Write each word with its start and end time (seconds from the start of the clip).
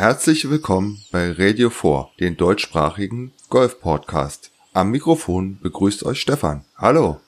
Herzlich 0.00 0.48
willkommen 0.48 1.04
bei 1.12 1.30
Radio 1.32 1.68
4, 1.68 2.08
den 2.20 2.38
deutschsprachigen 2.38 3.32
Golf-Podcast. 3.50 4.50
Am 4.72 4.90
Mikrofon 4.92 5.58
begrüßt 5.60 6.04
euch 6.04 6.22
Stefan. 6.22 6.64
Hallo! 6.78 7.20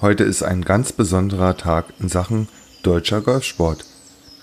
Heute 0.00 0.22
ist 0.22 0.44
ein 0.44 0.64
ganz 0.64 0.92
besonderer 0.92 1.56
Tag 1.56 1.86
in 1.98 2.08
Sachen 2.08 2.46
deutscher 2.84 3.20
Golfsport. 3.20 3.84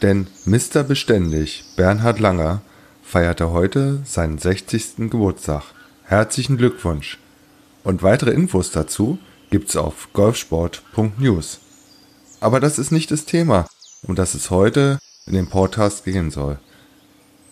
Denn 0.01 0.27
Mr. 0.43 0.83
Beständig, 0.83 1.63
Bernhard 1.77 2.19
Langer, 2.19 2.61
feierte 3.01 3.52
heute 3.52 4.02
seinen 4.03 4.38
60. 4.38 5.09
Geburtstag. 5.09 5.63
Herzlichen 6.03 6.58
Glückwunsch! 6.58 7.19
Und 7.85 8.03
weitere 8.03 8.31
Infos 8.31 8.69
dazu 8.69 9.17
gibt's 9.49 9.77
auf 9.77 10.09
golfsport.news. 10.11 11.61
Aber 12.41 12.59
das 12.59 12.77
ist 12.77 12.91
nicht 12.91 13.11
das 13.11 13.23
Thema, 13.23 13.66
um 14.03 14.16
das 14.16 14.33
es 14.33 14.49
heute 14.49 14.99
in 15.25 15.35
dem 15.35 15.47
Podcast 15.47 16.03
gehen 16.03 16.31
soll. 16.31 16.59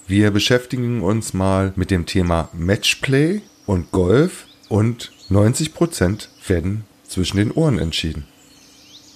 Wir 0.09 0.31
beschäftigen 0.31 1.04
uns 1.04 1.36
mal 1.36 1.72
mit 1.76 1.91
dem 1.91 2.08
Thema 2.08 2.50
Matchplay 2.54 3.44
und 3.67 3.91
Golf 3.91 4.48
und 4.67 5.12
90% 5.30 6.30
werden 6.48 6.84
zwischen 7.08 7.38
den 7.38 7.52
Ohren 7.52 7.77
entschieden. 7.77 8.26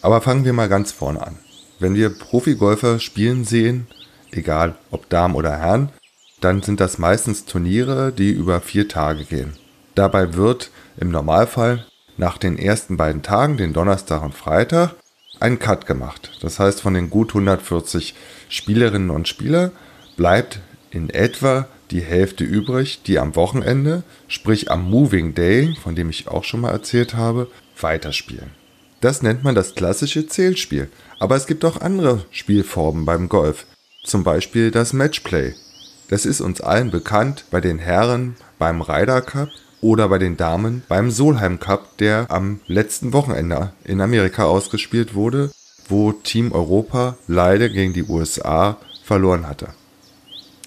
Aber 0.04 0.22
fangen 0.22 0.46
wir 0.46 0.54
mal 0.54 0.70
ganz 0.70 0.92
vorne 0.92 1.26
an. 1.26 1.40
Wenn 1.80 1.96
wir 1.96 2.12
Profigolfer 2.12 3.00
spielen 3.00 3.44
sehen, 3.44 3.88
egal 4.30 4.76
ob 4.92 5.10
Damen 5.10 5.34
oder 5.34 5.58
Herren, 5.58 5.90
dann 6.42 6.62
sind 6.62 6.80
das 6.80 7.00
meistens 7.00 7.46
Turniere, 7.46 8.12
die 8.12 8.30
über 8.30 8.62
vier 8.62 8.88
Tage 8.88 9.26
gehen. 9.26 9.54
Dabei 9.96 10.36
wird 10.36 10.70
im 10.98 11.10
Normalfall 11.10 11.88
nach 12.18 12.38
den 12.38 12.56
ersten 12.56 12.98
beiden 12.98 13.24
Tagen, 13.24 13.58
den 13.58 13.74
Donnerstag 13.74 14.22
und 14.22 14.36
Freitag, 14.36 14.94
ein 15.40 15.58
Cut 15.58 15.88
gemacht. 15.88 16.38
Das 16.44 16.60
heißt, 16.60 16.82
von 16.82 16.94
den 16.94 17.10
gut 17.10 17.30
140 17.30 18.14
Spielerinnen 18.48 19.10
und 19.10 19.28
Spielern 19.28 19.72
bleibt 20.18 20.60
in 20.94 21.10
etwa 21.10 21.68
die 21.92 22.02
Hälfte 22.02 22.44
übrig, 22.44 23.02
die 23.04 23.20
am 23.20 23.36
Wochenende, 23.36 24.04
sprich 24.28 24.72
am 24.72 24.90
Moving 24.90 25.34
Day, 25.34 25.76
von 25.82 25.96
dem 25.96 26.10
ich 26.10 26.28
auch 26.28 26.44
schon 26.44 26.62
mal 26.62 26.72
erzählt 26.72 27.16
habe, 27.16 27.48
weiterspielen. 27.80 28.52
Das 29.02 29.22
nennt 29.22 29.44
man 29.44 29.56
das 29.56 29.76
klassische 29.76 30.28
Zählspiel. 30.28 30.90
Aber 31.20 31.36
es 31.36 31.48
gibt 31.48 31.66
auch 31.66 31.82
andere 31.82 32.26
Spielformen 32.32 33.06
beim 33.06 33.28
Golf. 33.28 33.66
Zum 34.04 34.24
Beispiel 34.24 34.72
das 34.72 34.94
Matchplay. 34.94 35.56
Das 36.10 36.26
ist 36.26 36.42
uns 36.42 36.62
allen 36.62 36.92
bekannt 36.92 37.46
bei 37.52 37.60
den 37.60 37.80
Herren 37.80 38.36
beim 38.60 38.82
Ryder 38.82 39.22
Cup 39.22 39.50
oder 39.82 40.08
bei 40.08 40.20
den 40.20 40.38
Damen 40.38 40.84
beim 40.88 41.12
Solheim 41.12 41.60
Cup, 41.60 41.98
der 41.98 42.28
am 42.30 42.62
letzten 42.68 43.14
Wochenende 43.14 43.74
in 43.84 44.00
Amerika 44.00 44.46
ausgespielt 44.46 45.16
wurde, 45.16 45.52
wo 45.90 46.12
Team 46.12 46.52
Europa 46.52 47.18
leider 47.28 47.68
gegen 47.70 47.94
die 47.94 48.04
USA 48.04 48.78
verloren 49.04 49.48
hatte. 49.48 49.70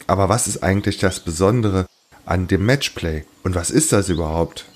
Aber 0.06 0.28
was 0.28 0.46
ist 0.46 0.62
eigentlich 0.62 0.98
das 0.98 1.20
Besondere 1.20 1.86
an 2.24 2.46
dem 2.46 2.64
Matchplay 2.64 3.24
und 3.42 3.54
was 3.54 3.70
ist 3.70 3.92
das 3.92 4.08
überhaupt? 4.08 4.66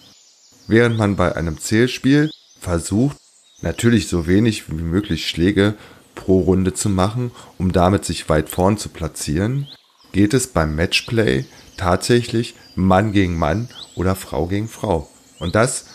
Während 0.67 0.99
man 0.99 1.17
bei 1.17 1.35
einem 1.37 1.59
Zählspiel 1.59 2.31
versucht, 2.61 3.17
natürlich 3.63 4.09
so 4.09 4.27
wenig 4.27 4.69
wie 4.71 4.75
möglich 4.75 5.29
Schläge 5.29 5.75
pro 6.15 6.41
Runde 6.41 6.75
zu 6.75 6.89
machen, 6.89 7.31
um 7.59 7.73
damit 7.73 8.05
sich 8.05 8.29
weit 8.29 8.49
vorn 8.49 8.77
zu 8.77 8.89
platzieren, 8.89 9.69
geht 10.13 10.35
es 10.35 10.49
beim 10.49 10.75
Matchplay 10.75 11.45
tatsächlich 11.77 12.55
Mann 12.75 13.13
gegen 13.13 13.39
Mann 13.39 13.69
oder 13.95 14.15
Frau 14.17 14.47
gegen 14.47 14.69
Frau. 14.69 15.09
Und 15.39 15.55
das 15.55 15.87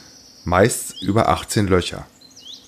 meist 0.45 1.01
über 1.01 1.29
18 1.29 1.67
Löcher. 1.67 2.07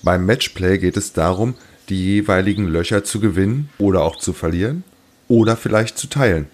Beim 0.02 0.26
Matchplay 0.26 0.78
geht 0.78 0.96
es 0.96 1.12
darum, 1.12 1.54
die 1.88 2.04
jeweiligen 2.04 2.66
Löcher 2.66 3.04
zu 3.04 3.20
gewinnen 3.20 3.70
oder 3.78 4.02
auch 4.02 4.16
zu 4.16 4.32
verlieren 4.32 4.84
oder 5.28 5.56
vielleicht 5.56 5.98
zu 5.98 6.08
teilen 6.08 6.48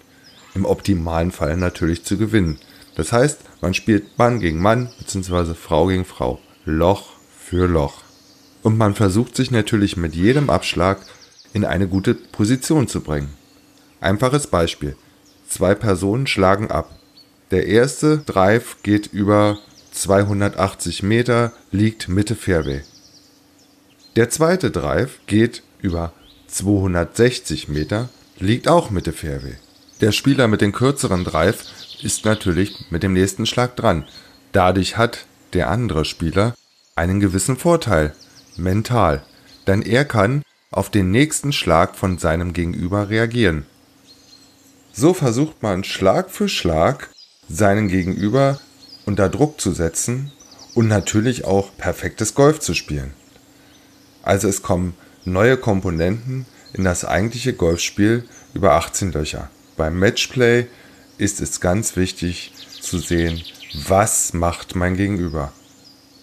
im 0.55 0.65
optimalen 0.65 1.31
Fall 1.31 1.57
natürlich 1.57 2.03
zu 2.03 2.17
gewinnen. 2.17 2.57
Das 2.95 3.11
heißt, 3.11 3.39
man 3.61 3.73
spielt 3.73 4.17
Mann 4.17 4.39
gegen 4.39 4.61
Mann 4.61 4.89
bzw. 4.97 5.53
Frau 5.53 5.87
gegen 5.87 6.05
Frau, 6.05 6.39
Loch 6.65 7.09
für 7.37 7.67
Loch. 7.67 8.01
Und 8.63 8.77
man 8.77 8.95
versucht 8.95 9.35
sich 9.35 9.51
natürlich 9.51 9.97
mit 9.97 10.15
jedem 10.15 10.49
Abschlag 10.49 10.99
in 11.53 11.65
eine 11.65 11.87
gute 11.87 12.15
Position 12.15 12.87
zu 12.87 13.01
bringen. 13.01 13.33
Einfaches 13.99 14.47
Beispiel. 14.47 14.95
Zwei 15.47 15.75
Personen 15.75 16.25
schlagen 16.25 16.71
ab. 16.71 16.97
Der 17.51 17.67
erste 17.67 18.17
Drive 18.19 18.77
geht 18.81 19.07
über 19.07 19.59
280 19.91 21.03
Meter, 21.03 21.53
liegt 21.71 22.09
Mitte 22.09 22.35
Fairway. 22.35 22.81
Der 24.15 24.29
zweite 24.29 24.71
Drive 24.71 25.19
geht 25.27 25.61
über 25.81 26.13
260 26.47 27.67
Meter, 27.67 28.09
liegt 28.39 28.67
auch 28.67 28.89
Mitte 28.89 29.13
Fairway. 29.13 29.55
Der 30.05 30.11
Spieler 30.11 30.47
mit 30.47 30.61
dem 30.61 30.71
kürzeren 30.71 31.23
Drive 31.23 31.65
ist 32.03 32.25
natürlich 32.25 32.91
mit 32.91 33.01
dem 33.01 33.13
nächsten 33.13 33.47
Schlag 33.47 33.75
dran. 33.75 34.05
Dadurch 34.51 34.97
hat 34.97 35.25
der 35.53 35.71
andere 35.71 36.05
Spieler 36.05 36.53
einen 36.95 37.19
gewissen 37.19 37.57
Vorteil, 37.57 38.13
mental, 38.55 39.23
denn 39.65 39.81
er 39.81 40.05
kann 40.05 40.43
auf 40.69 40.91
den 40.91 41.09
nächsten 41.09 41.51
Schlag 41.51 41.95
von 41.95 42.19
seinem 42.19 42.53
Gegenüber 42.53 43.09
reagieren. 43.09 43.65
So 44.93 45.15
versucht 45.15 45.63
man 45.63 45.83
Schlag 45.83 46.29
für 46.29 46.49
Schlag 46.49 47.09
seinen 47.49 47.87
Gegenüber 47.87 48.59
unter 49.07 49.27
Druck 49.27 49.59
zu 49.59 49.71
setzen 49.71 50.31
und 50.75 50.87
natürlich 50.87 51.45
auch 51.45 51.75
perfektes 51.77 52.35
Golf 52.35 52.59
zu 52.59 52.75
spielen. 52.75 53.15
Also 54.21 54.47
es 54.47 54.61
kommen 54.61 54.93
neue 55.23 55.57
Komponenten 55.57 56.45
in 56.73 56.83
das 56.83 57.05
eigentliche 57.05 57.53
Golfspiel 57.53 58.29
über 58.53 58.73
18 58.73 59.11
Löcher. 59.11 59.49
Beim 59.77 59.99
Matchplay 59.99 60.67
ist 61.17 61.41
es 61.41 61.59
ganz 61.59 61.97
wichtig 61.97 62.53
zu 62.81 62.97
sehen, 62.97 63.41
was 63.87 64.33
macht 64.33 64.75
mein 64.75 64.95
Gegenüber. 64.95 65.51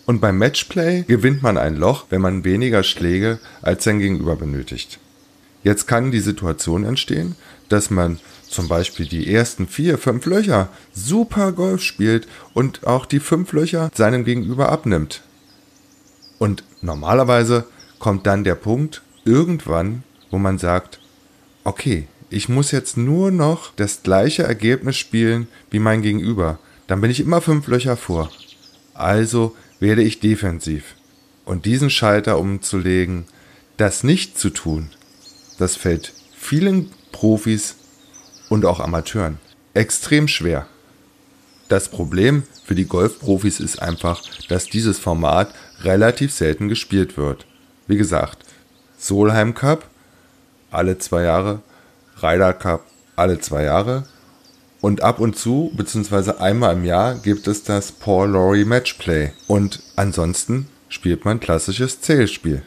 Und 0.06 0.20
beim 0.20 0.38
Matchplay 0.38 1.02
gewinnt 1.02 1.42
man 1.42 1.58
ein 1.58 1.76
Loch, 1.76 2.06
wenn 2.08 2.22
man 2.22 2.44
weniger 2.44 2.82
Schläge 2.82 3.38
als 3.60 3.84
sein 3.84 3.98
Gegenüber 3.98 4.36
benötigt. 4.36 4.98
Jetzt 5.64 5.86
kann 5.86 6.10
die 6.10 6.20
Situation 6.20 6.84
entstehen, 6.84 7.36
dass 7.68 7.90
man 7.90 8.18
zum 8.48 8.68
Beispiel 8.68 9.06
die 9.06 9.32
ersten 9.32 9.68
vier, 9.68 9.98
fünf 9.98 10.26
Löcher 10.26 10.68
super 10.92 11.52
Golf 11.52 11.82
spielt 11.82 12.26
und 12.54 12.86
auch 12.86 13.06
die 13.06 13.20
fünf 13.20 13.52
Löcher 13.52 13.90
seinem 13.94 14.24
Gegenüber 14.24 14.70
abnimmt. 14.70 15.22
Und 16.38 16.64
normalerweise 16.80 17.66
kommt 17.98 18.26
dann 18.26 18.44
der 18.44 18.56
Punkt 18.56 19.02
irgendwann, 19.24 20.02
wo 20.30 20.38
man 20.38 20.58
sagt, 20.58 20.98
okay, 21.64 22.08
ich 22.32 22.48
muss 22.48 22.70
jetzt 22.70 22.96
nur 22.96 23.30
noch 23.30 23.72
das 23.76 24.02
gleiche 24.02 24.42
Ergebnis 24.42 24.96
spielen 24.96 25.48
wie 25.70 25.78
mein 25.78 26.02
Gegenüber. 26.02 26.58
Dann 26.86 27.00
bin 27.00 27.10
ich 27.10 27.20
immer 27.20 27.40
fünf 27.40 27.66
Löcher 27.66 27.96
vor. 27.96 28.30
Also 28.94 29.56
werde 29.80 30.02
ich 30.02 30.20
defensiv. 30.20 30.94
Und 31.44 31.66
diesen 31.66 31.90
Schalter 31.90 32.38
umzulegen, 32.38 33.24
das 33.76 34.04
nicht 34.04 34.38
zu 34.38 34.50
tun, 34.50 34.90
das 35.58 35.76
fällt 35.76 36.12
vielen 36.36 36.90
Profis 37.10 37.76
und 38.48 38.64
auch 38.64 38.80
Amateuren 38.80 39.38
extrem 39.74 40.28
schwer. 40.28 40.66
Das 41.68 41.88
Problem 41.88 42.42
für 42.64 42.74
die 42.74 42.86
Golfprofis 42.86 43.60
ist 43.60 43.80
einfach, 43.80 44.22
dass 44.48 44.66
dieses 44.66 44.98
Format 44.98 45.54
relativ 45.80 46.32
selten 46.32 46.68
gespielt 46.68 47.16
wird. 47.16 47.46
Wie 47.86 47.96
gesagt, 47.96 48.44
Solheim 48.98 49.54
Cup 49.54 49.88
alle 50.72 50.98
zwei 50.98 51.24
Jahre, 51.24 51.60
Ryder 52.22 52.52
Cup 52.52 52.84
alle 53.16 53.38
zwei 53.40 53.64
Jahre. 53.64 54.04
Und 54.80 55.02
ab 55.02 55.20
und 55.20 55.36
zu, 55.36 55.70
beziehungsweise 55.76 56.40
einmal 56.40 56.74
im 56.74 56.84
Jahr, 56.84 57.14
gibt 57.14 57.46
es 57.46 57.62
das 57.62 57.92
Paul 57.92 58.30
Laurie 58.30 58.64
Matchplay. 58.64 59.30
Und 59.46 59.80
ansonsten 59.96 60.68
spielt 60.88 61.24
man 61.24 61.40
klassisches 61.40 62.00
Zählspiel. 62.00 62.62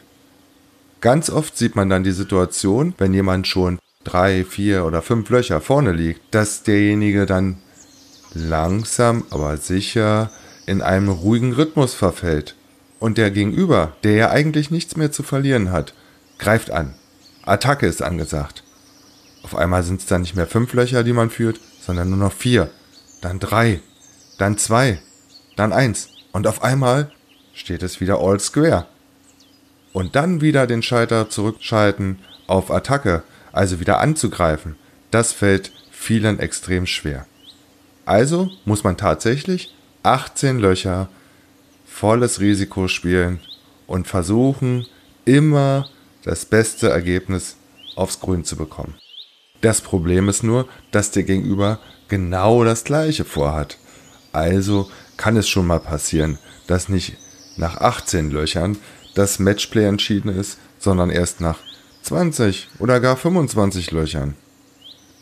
Ganz 1.00 1.28
oft 1.28 1.58
sieht 1.58 1.76
man 1.76 1.90
dann 1.90 2.04
die 2.04 2.12
Situation, 2.12 2.94
wenn 2.98 3.12
jemand 3.12 3.46
schon 3.46 3.78
drei, 4.02 4.44
vier 4.44 4.86
oder 4.86 5.02
fünf 5.02 5.28
Löcher 5.28 5.60
vorne 5.60 5.92
liegt, 5.92 6.34
dass 6.34 6.62
derjenige 6.62 7.26
dann 7.26 7.58
langsam, 8.32 9.24
aber 9.30 9.56
sicher 9.58 10.30
in 10.66 10.80
einem 10.80 11.08
ruhigen 11.08 11.52
Rhythmus 11.52 11.94
verfällt. 11.94 12.54
Und 12.98 13.18
der 13.18 13.30
Gegenüber, 13.30 13.92
der 14.04 14.12
ja 14.12 14.30
eigentlich 14.30 14.70
nichts 14.70 14.96
mehr 14.96 15.12
zu 15.12 15.22
verlieren 15.22 15.70
hat, 15.70 15.92
greift 16.38 16.70
an. 16.70 16.94
Attacke 17.44 17.86
ist 17.86 18.02
angesagt. 18.02 18.64
Auf 19.46 19.54
einmal 19.54 19.84
sind 19.84 20.00
es 20.00 20.06
dann 20.06 20.22
nicht 20.22 20.34
mehr 20.34 20.48
fünf 20.48 20.72
Löcher, 20.72 21.04
die 21.04 21.12
man 21.12 21.30
führt, 21.30 21.60
sondern 21.80 22.08
nur 22.08 22.18
noch 22.18 22.32
vier, 22.32 22.68
dann 23.20 23.38
drei, 23.38 23.80
dann 24.38 24.58
zwei, 24.58 25.00
dann 25.54 25.72
eins. 25.72 26.08
Und 26.32 26.48
auf 26.48 26.64
einmal 26.64 27.12
steht 27.54 27.84
es 27.84 28.00
wieder 28.00 28.18
all 28.18 28.40
square. 28.40 28.86
Und 29.92 30.16
dann 30.16 30.40
wieder 30.40 30.66
den 30.66 30.82
Schalter 30.82 31.30
zurückschalten 31.30 32.18
auf 32.48 32.72
Attacke, 32.72 33.22
also 33.52 33.78
wieder 33.78 34.00
anzugreifen, 34.00 34.74
das 35.12 35.30
fällt 35.30 35.70
vielen 35.92 36.40
extrem 36.40 36.84
schwer. 36.84 37.24
Also 38.04 38.50
muss 38.64 38.82
man 38.82 38.96
tatsächlich 38.96 39.72
18 40.02 40.58
Löcher 40.58 41.08
volles 41.86 42.40
Risiko 42.40 42.88
spielen 42.88 43.38
und 43.86 44.08
versuchen, 44.08 44.86
immer 45.24 45.88
das 46.24 46.46
beste 46.46 46.88
Ergebnis 46.88 47.54
aufs 47.94 48.18
Grün 48.18 48.42
zu 48.42 48.56
bekommen. 48.56 48.96
Das 49.60 49.80
Problem 49.80 50.28
ist 50.28 50.42
nur, 50.42 50.68
dass 50.90 51.10
der 51.10 51.22
Gegenüber 51.22 51.78
genau 52.08 52.64
das 52.64 52.84
gleiche 52.84 53.24
vorhat. 53.24 53.78
Also 54.32 54.90
kann 55.16 55.36
es 55.36 55.48
schon 55.48 55.66
mal 55.66 55.80
passieren, 55.80 56.38
dass 56.66 56.88
nicht 56.88 57.16
nach 57.56 57.78
18 57.80 58.30
Löchern 58.30 58.76
das 59.14 59.38
Matchplay 59.38 59.86
entschieden 59.86 60.28
ist, 60.28 60.58
sondern 60.78 61.10
erst 61.10 61.40
nach 61.40 61.58
20 62.02 62.68
oder 62.78 63.00
gar 63.00 63.16
25 63.16 63.90
Löchern. 63.90 64.34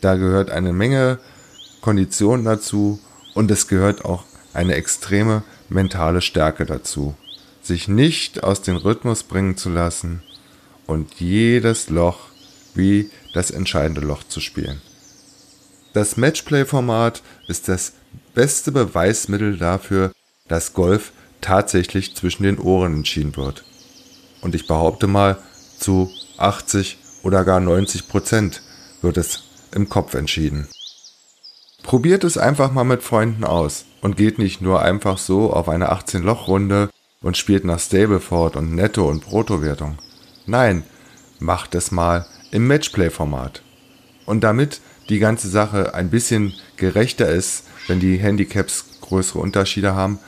Da 0.01 0.15
gehört 0.15 0.51
eine 0.51 0.73
Menge 0.73 1.19
Kondition 1.81 2.43
dazu 2.43 2.99
und 3.33 3.49
es 3.51 3.67
gehört 3.67 4.05
auch 4.05 4.25
eine 4.53 4.75
extreme 4.75 5.43
mentale 5.69 6.21
Stärke 6.21 6.65
dazu, 6.65 7.15
sich 7.61 7.87
nicht 7.87 8.43
aus 8.43 8.61
dem 8.61 8.75
Rhythmus 8.75 9.23
bringen 9.23 9.57
zu 9.57 9.69
lassen 9.69 10.21
und 10.85 11.15
jedes 11.19 11.89
Loch 11.89 12.29
wie 12.75 13.09
das 13.33 13.51
entscheidende 13.51 14.01
Loch 14.01 14.23
zu 14.23 14.39
spielen. 14.39 14.81
Das 15.93 16.17
Matchplay-Format 16.17 17.23
ist 17.47 17.67
das 17.67 17.93
beste 18.33 18.71
Beweismittel 18.71 19.57
dafür, 19.57 20.11
dass 20.47 20.73
Golf 20.73 21.11
tatsächlich 21.41 22.15
zwischen 22.15 22.43
den 22.43 22.59
Ohren 22.59 22.95
entschieden 22.95 23.35
wird. 23.37 23.63
Und 24.41 24.55
ich 24.55 24.67
behaupte 24.67 25.07
mal, 25.07 25.37
zu 25.79 26.11
80 26.37 26.97
oder 27.23 27.43
gar 27.43 27.59
90 27.59 28.07
Prozent 28.07 28.61
wird 29.01 29.17
es 29.17 29.43
im 29.73 29.89
Kopf 29.89 30.13
entschieden. 30.13 30.67
Probiert 31.83 32.23
es 32.23 32.37
einfach 32.37 32.71
mal 32.71 32.83
mit 32.83 33.03
Freunden 33.03 33.43
aus 33.43 33.85
und 34.01 34.17
geht 34.17 34.39
nicht 34.39 34.61
nur 34.61 34.81
einfach 34.81 35.17
so 35.17 35.53
auf 35.53 35.69
eine 35.69 35.91
18-Loch-Runde 35.91 36.89
und 37.21 37.37
spielt 37.37 37.63
nach 37.63 37.79
Stableford 37.79 38.55
und 38.55 38.73
Netto- 38.73 39.09
und 39.09 39.23
Bruttowertung. 39.23 39.97
Nein, 40.45 40.83
macht 41.39 41.75
es 41.75 41.91
mal 41.91 42.25
im 42.51 42.67
Matchplay-Format. 42.67 43.61
Und 44.25 44.43
damit 44.43 44.81
die 45.09 45.19
ganze 45.19 45.49
Sache 45.49 45.93
ein 45.93 46.09
bisschen 46.09 46.53
gerechter 46.77 47.29
ist, 47.29 47.65
wenn 47.87 47.99
die 47.99 48.17
Handicaps 48.17 48.85
größere 49.01 49.39
Unterschiede 49.39 49.93
haben, 49.93 50.19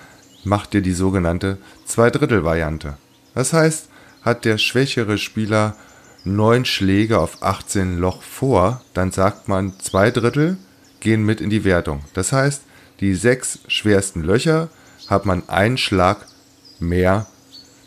macht 0.44 0.74
ihr 0.74 0.82
die 0.82 0.94
sogenannte 0.94 1.58
Zweidrittel-Variante. 1.86 2.98
Das 3.34 3.54
heißt, 3.54 3.90
hat 4.22 4.46
der 4.46 4.58
schwächere 4.58 5.18
Spieler 5.18 5.76
neun 6.24 6.66
Schläge 6.66 7.20
auf 7.20 7.42
18 7.42 7.98
Loch 7.98 8.22
vor, 8.22 8.82
dann 8.94 9.12
sagt 9.12 9.48
man 9.48 9.80
zwei 9.80 10.12
Drittel 10.12 10.58
gehen 11.00 11.24
mit 11.24 11.42
in 11.42 11.50
die 11.50 11.64
Wertung. 11.64 12.04
Das 12.14 12.32
heißt, 12.32 12.62
die 13.00 13.16
sechs 13.16 13.60
schwersten 13.68 14.24
Löcher 14.24 14.70
hat 15.08 15.26
man 15.26 15.48
einen 15.48 15.78
Schlag 15.78 16.26
mehr 16.80 17.28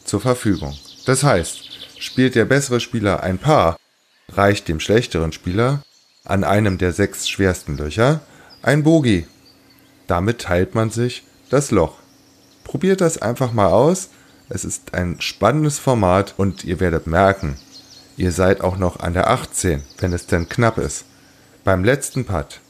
zur 0.04 0.20
Verfügung. 0.20 0.76
Das 1.06 1.22
heißt, 1.22 1.98
spielt 1.98 2.34
der 2.34 2.44
bessere 2.44 2.80
Spieler 2.80 3.22
ein 3.22 3.38
Paar, 3.38 3.76
reicht 4.32 4.68
dem 4.68 4.80
schlechteren 4.80 5.32
Spieler 5.32 5.82
an 6.24 6.44
einem 6.44 6.78
der 6.78 6.92
sechs 6.92 7.28
schwersten 7.28 7.76
Löcher 7.76 8.20
ein 8.62 8.82
Bogi. 8.82 9.26
Damit 10.06 10.42
teilt 10.42 10.74
man 10.74 10.90
sich 10.90 11.24
das 11.48 11.70
Loch. 11.70 11.98
Probiert 12.64 13.00
das 13.00 13.18
einfach 13.18 13.52
mal 13.52 13.68
aus. 13.68 14.10
Es 14.48 14.64
ist 14.64 14.94
ein 14.94 15.20
spannendes 15.20 15.78
Format 15.78 16.34
und 16.36 16.64
ihr 16.64 16.80
werdet 16.80 17.06
merken, 17.06 17.56
ihr 18.16 18.32
seid 18.32 18.60
auch 18.60 18.76
noch 18.76 19.00
an 19.00 19.14
der 19.14 19.30
18, 19.30 19.82
wenn 19.98 20.12
es 20.12 20.26
denn 20.26 20.48
knapp 20.48 20.78
ist. 20.78 21.04
Beim 21.64 21.84
letzten 21.84 22.24
Putt 22.24 22.60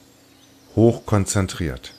hoch 0.77 1.07
konzentriert. 1.07 1.95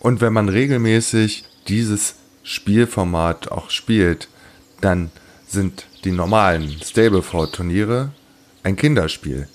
Und 0.00 0.20
wenn 0.20 0.32
man 0.32 0.48
regelmäßig 0.48 1.44
dieses 1.68 2.14
Spielformat 2.42 3.52
auch 3.52 3.70
spielt, 3.70 4.28
dann 4.80 5.10
sind 5.46 5.86
die 6.04 6.12
normalen 6.12 6.80
Stableford-Turniere 6.82 8.12
ein 8.62 8.76
Kinderspiel, 8.76 9.48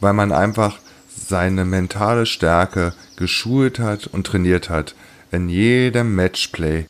weil 0.00 0.12
man 0.12 0.32
einfach 0.32 0.78
seine 1.08 1.64
mentale 1.64 2.26
Stärke 2.26 2.94
geschult 3.16 3.78
hat 3.78 4.06
und 4.06 4.26
trainiert 4.26 4.70
hat 4.70 4.94
in 5.30 5.48
jedem 5.48 6.14
Matchplay. 6.14 6.86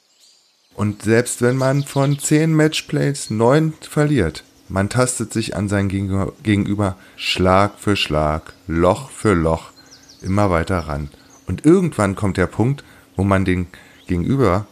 Und 0.75 1.03
selbst 1.03 1.43
wenn 1.43 1.57
man 1.57 1.83
von 1.83 2.19
zehn 2.19 2.55
Matchplays 2.55 3.31
neun 3.31 3.75
verliert, 3.81 4.45
man 4.69 4.89
tastet 4.89 5.33
sich 5.33 5.57
an 5.57 5.69
sein 5.69 5.89
Gegenüber 5.89 6.97
Schlag 7.17 7.79
für 7.79 7.97
Schlag, 7.97 8.53
Loch 8.67 9.11
für 9.11 9.33
Loch 9.33 9.71
immer 10.21 10.51
weiter 10.51 10.81
ran. 10.81 11.09
Und 11.47 11.65
irgendwann 11.65 12.15
kommt 12.15 12.37
der 12.37 12.47
Punkt, 12.47 12.85
wo 13.17 13.25
man 13.25 13.45
den 13.45 13.67
Gegenüber 14.07 14.67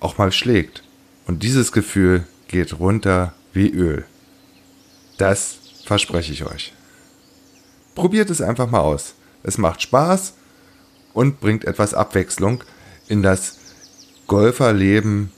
auch 0.00 0.18
mal 0.18 0.32
schlägt. 0.32 0.82
Und 1.26 1.42
dieses 1.42 1.70
Gefühl 1.70 2.26
geht 2.48 2.80
runter 2.80 3.34
wie 3.52 3.70
Öl. 3.70 4.04
Das 5.18 5.58
verspreche 5.84 6.32
ich 6.32 6.44
euch. 6.44 6.72
Probiert 7.94 8.30
es 8.30 8.40
einfach 8.40 8.70
mal 8.70 8.80
aus. 8.80 9.14
Es 9.42 9.58
macht 9.58 9.82
Spaß 9.82 10.34
und 11.14 11.40
bringt 11.40 11.64
etwas 11.64 11.94
Abwechslung 11.94 12.64
in 13.08 13.22
das 13.22 13.58
Golferleben 14.26 15.32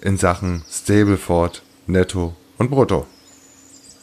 in 0.00 0.16
Sachen 0.16 0.64
Stableford, 0.70 1.62
Netto 1.86 2.34
und 2.58 2.70
Brutto. 2.70 3.06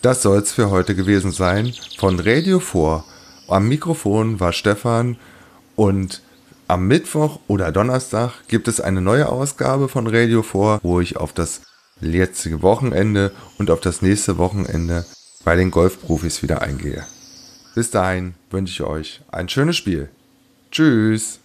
Das 0.01 0.21
soll's 0.21 0.51
für 0.51 0.69
heute 0.69 0.95
gewesen 0.95 1.31
sein 1.31 1.73
von 1.97 2.19
Radio 2.19 2.59
4 2.59 3.03
am 3.47 3.69
Mikrofon 3.69 4.41
war 4.41 4.51
Stefan 4.51 5.15
und 5.77 6.21
am 6.67 6.85
Mittwoch 6.87 7.39
oder 7.47 7.71
Donnerstag 7.71 8.33
gibt 8.49 8.67
es 8.67 8.81
eine 8.81 8.99
neue 8.99 9.29
Ausgabe 9.29 9.87
von 9.87 10.05
Radio 10.05 10.43
4, 10.43 10.81
wo 10.83 10.99
ich 10.99 11.15
auf 11.15 11.31
das 11.31 11.61
jetzige 12.01 12.61
Wochenende 12.61 13.31
und 13.57 13.71
auf 13.71 13.79
das 13.79 14.01
nächste 14.01 14.37
Wochenende 14.37 15.05
bei 15.47 15.55
den 15.55 15.71
Golfprofis 15.71 16.43
wieder 16.43 16.61
eingehe. 16.61 17.05
Bis 17.73 17.89
dahin 17.89 18.35
wünsche 18.49 18.73
ich 18.73 18.81
euch 18.81 19.21
ein 19.31 19.47
schönes 19.47 19.77
Spiel. 19.77 20.09
Tschüss. 20.71 21.39